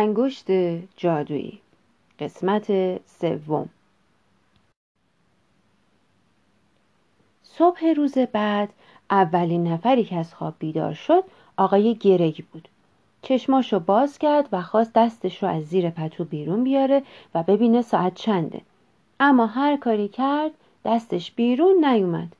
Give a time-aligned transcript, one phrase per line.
[0.00, 0.50] انگشت
[0.96, 1.60] جادویی.
[2.18, 2.66] قسمت
[3.06, 3.68] سوم.
[7.42, 8.72] صبح روز بعد
[9.10, 11.24] اولین نفری که از خواب بیدار شد
[11.56, 12.68] آقای گرگ بود.
[13.22, 17.02] چشماشو باز کرد و خواست دستش رو از زیر پتو بیرون بیاره
[17.34, 18.60] و ببینه ساعت چنده.
[19.20, 20.50] اما هر کاری کرد
[20.84, 22.36] دستش بیرون نیومد.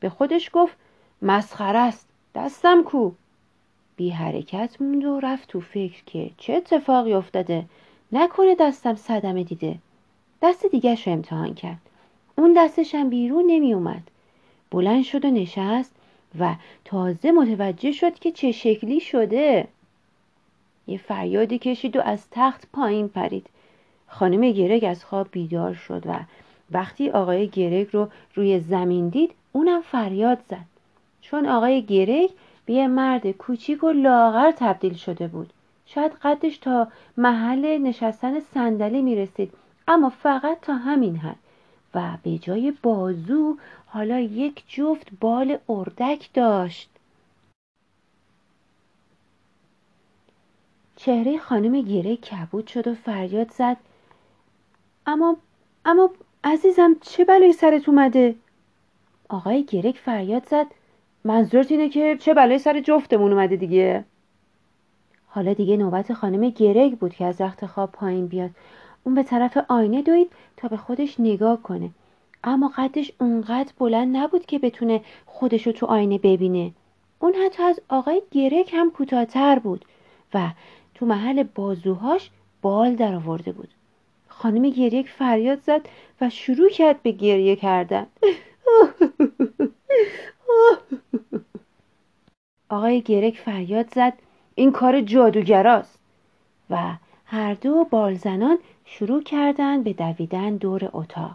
[0.00, 0.76] به خودش گفت
[1.22, 2.08] مسخره است.
[2.34, 3.10] دستم کو.
[4.02, 7.64] بی حرکت موند و رفت تو فکر که چه اتفاقی افتاده.
[8.12, 9.78] نکنه دستم صدمه دیده.
[10.42, 11.80] دست دیگرش رو امتحان کرد.
[12.38, 14.02] اون دستشم بیرون نمی اومد
[14.70, 15.94] بلند شد و نشست
[16.38, 19.68] و تازه متوجه شد که چه شکلی شده.
[20.86, 23.46] یه فریادی کشید و از تخت پایین پرید.
[24.06, 26.14] خانم گرگ از خواب بیدار شد و
[26.70, 30.66] وقتی آقای گرگ رو روی زمین دید اونم فریاد زد.
[31.20, 32.30] چون آقای گرگ
[32.66, 35.52] به یه مرد کوچیک و لاغر تبدیل شده بود.
[35.86, 39.52] شاید قدش تا محل نشستن صندلی می‌رسید
[39.88, 41.36] اما فقط تا همین حد.
[41.94, 43.56] و به جای بازو
[43.86, 46.90] حالا یک جفت بال اردک داشت.
[50.96, 53.76] چهره خانم گیره کبود شد و فریاد زد.
[55.06, 55.36] اما
[55.84, 56.10] اما
[56.44, 58.34] عزیزم چه بلایی سرت اومده؟
[59.28, 60.66] آقای گرک فریاد زد.
[61.24, 64.04] منظورت اینه که چه بلایی سر جفتمون اومده دیگه؟
[65.26, 68.50] حالا دیگه نوبت خانم گرگ بود که از رخت خواب پایین بیاد.
[69.04, 71.90] اون به طرف آینه دوید تا به خودش نگاه کنه.
[72.44, 76.72] اما قدش اونقدر بلند نبود که بتونه خودشو تو آینه ببینه.
[77.18, 79.84] اون حتی از آقای گرگ هم کوتاهتر بود
[80.34, 80.50] و
[80.94, 82.30] تو محل بازوهاش
[82.62, 83.68] بال در آورده بود.
[84.28, 85.88] خانم گریک فریاد زد
[86.20, 88.06] و شروع کرد به گریه کردن.
[92.72, 94.12] آقای گرک فریاد زد
[94.54, 95.98] این کار جادوگراست.
[96.70, 101.34] و هر دو بالزنان شروع کردند به دویدن دور اتاق.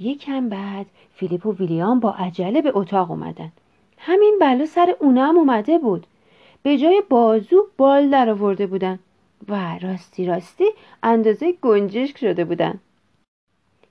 [0.00, 3.52] یکم بعد فیلیپ و ویلیام با عجله به اتاق اومدن.
[3.98, 6.06] همین بلا سر اونا هم اومده بود.
[6.62, 8.98] به جای بازو بال در آورده بودن
[9.48, 10.64] و راستی راستی
[11.02, 12.80] اندازه گنجشک شده بودن.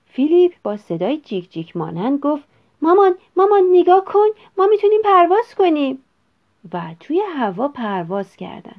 [0.06, 2.53] فیلیپ با صدای جیک جیک مانند گفت
[2.84, 4.26] مامان مامان نگاه کن
[4.58, 6.04] ما می‌تونیم پرواز کنیم.
[6.72, 8.76] و توی هوا پرواز کردن.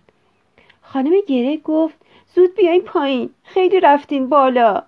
[0.82, 1.96] خانم گره گفت
[2.36, 4.84] زود بیاین پایین خیلی رفتین بالا.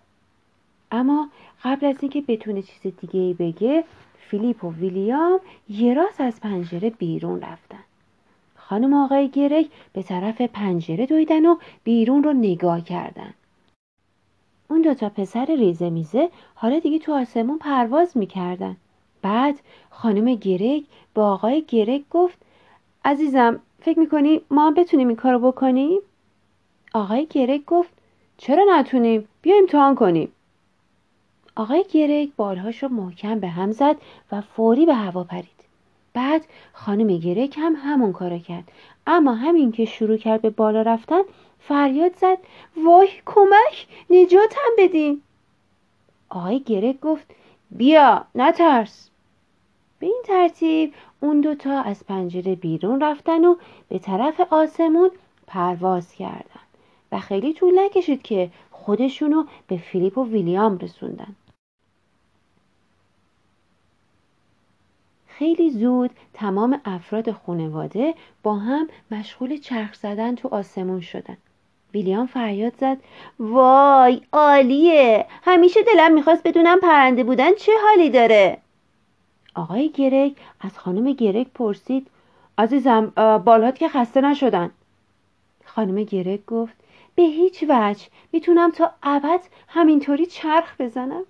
[0.91, 1.29] اما
[1.63, 3.83] قبل از اینکه بتونه چیز دیگه ای بگه
[4.19, 5.39] فیلیپ و ویلیام
[5.69, 7.83] یه راست از پنجره بیرون رفتن.
[8.55, 13.33] خانم آقای گرگ به طرف پنجره دویدن و بیرون رو نگاه کردن.
[14.69, 18.77] اون دوتا پسر ریزه میزه حالا دیگه تو آسمون پرواز می‌کردن.
[19.27, 20.83] بعد خانم گرگ
[21.13, 22.37] با آقای گرگ گفت
[23.05, 25.99] عزیزم فکر می‌کنی ما هم بتونیم این کارو بکنیم؟
[26.93, 27.89] آقای گرگ گفت
[28.37, 30.31] چرا نتونیم؟ بیا امتحان کنیم.
[31.55, 33.95] آقای گرگ بالهاش رو محکم به هم زد
[34.31, 35.59] و فوری به هوا پرید.
[36.13, 38.71] بعد خانم گرگ هم همون کارو کرد.
[39.07, 41.21] اما همین که شروع کرد به بالا رفتن
[41.59, 42.37] فریاد زد
[42.85, 45.21] وای کمک نجاتم بدین.
[46.29, 47.25] آقای گرگ گفت
[47.71, 49.09] بیا نترس.
[49.99, 53.55] به این ترتیب اون دوتا از پنجره بیرون رفتن و
[53.89, 55.11] به طرف آسمون
[55.47, 56.61] پرواز کردن
[57.11, 61.35] و خیلی طول نکشید که خودشونو به فیلیپ و ویلیام رسوندن.
[65.27, 71.37] خیلی زود تمام افراد خانواده با هم مشغول چرخ زدن تو آسمون شدن.
[71.93, 72.97] ویلیام فریاد زد
[73.39, 75.25] وای عالیه!
[75.43, 78.57] همیشه دلم می‌خواست بدونم پرنده بودن چه حالی داره؟
[79.57, 82.07] آقای گرگ از خانم گرگ پرسید.
[82.57, 83.05] عزیزم
[83.45, 84.71] بالهات که خسته نشدن.
[85.65, 86.73] خانم گرگ گفت
[87.15, 88.05] به هیچ وجه.
[88.31, 91.23] می‌تونم تا ابد همینطوری چرخ بزنم؟